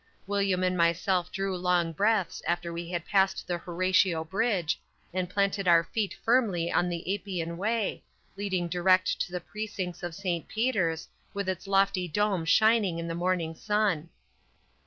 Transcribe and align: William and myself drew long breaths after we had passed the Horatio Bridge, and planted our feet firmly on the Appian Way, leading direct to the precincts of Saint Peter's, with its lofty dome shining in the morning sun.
William 0.25 0.63
and 0.63 0.75
myself 0.75 1.31
drew 1.31 1.55
long 1.55 1.93
breaths 1.93 2.41
after 2.47 2.73
we 2.73 2.89
had 2.89 3.05
passed 3.05 3.45
the 3.45 3.59
Horatio 3.59 4.23
Bridge, 4.23 4.79
and 5.13 5.29
planted 5.29 5.67
our 5.67 5.83
feet 5.83 6.17
firmly 6.25 6.71
on 6.71 6.89
the 6.89 7.13
Appian 7.13 7.55
Way, 7.55 8.01
leading 8.35 8.67
direct 8.67 9.19
to 9.21 9.31
the 9.31 9.39
precincts 9.39 10.01
of 10.01 10.15
Saint 10.15 10.47
Peter's, 10.47 11.07
with 11.35 11.47
its 11.47 11.67
lofty 11.67 12.07
dome 12.07 12.45
shining 12.45 12.97
in 12.97 13.07
the 13.07 13.13
morning 13.13 13.53
sun. 13.53 14.09